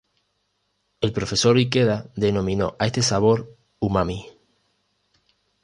[1.01, 4.25] El profesor Ikeda denominó a este sabor umami.